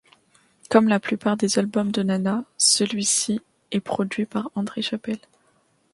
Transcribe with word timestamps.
Comme 0.71 0.87
la 0.87 0.99
plupart 0.99 1.37
des 1.37 1.59
albums 1.59 1.91
de 1.91 2.01
Nana, 2.01 2.43
celui-ci 2.57 3.39
est 3.69 3.81
produit 3.81 4.25
par 4.25 4.49
André 4.55 4.81
Chapelle. 4.81 5.19